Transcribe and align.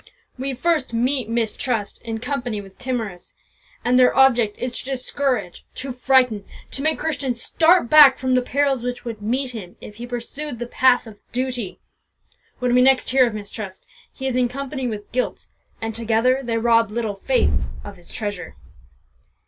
"We 0.35 0.55
first 0.55 0.95
meet 0.95 1.29
Mistrust 1.29 2.01
in 2.01 2.19
company 2.19 2.59
with 2.59 2.79
Timorous, 2.79 3.35
and 3.85 3.99
their 3.99 4.17
object 4.17 4.57
is 4.57 4.75
to 4.79 4.85
discourage, 4.85 5.63
to 5.75 5.91
frighten, 5.91 6.43
to 6.71 6.81
make 6.81 6.97
Christian 6.97 7.35
start 7.35 7.87
back 7.87 8.17
from 8.17 8.33
the 8.33 8.41
perils 8.41 8.81
which 8.81 9.05
would 9.05 9.21
meet 9.21 9.51
him 9.51 9.75
if 9.79 9.97
he 9.97 10.07
pursued 10.07 10.57
the 10.57 10.65
path 10.65 11.05
of 11.05 11.19
duty; 11.31 11.77
when 12.57 12.73
we 12.73 12.81
next 12.81 13.11
hear 13.11 13.27
of 13.27 13.35
Mistrust, 13.35 13.85
he 14.11 14.25
is 14.25 14.35
in 14.35 14.47
company 14.47 14.87
with 14.87 15.11
Guilt, 15.11 15.45
and 15.79 15.93
together 15.93 16.41
they 16.43 16.57
rob 16.57 16.89
Little 16.89 17.13
faith 17.15 17.65
of 17.83 17.97
his 17.97 18.11
treasure." 18.11 18.55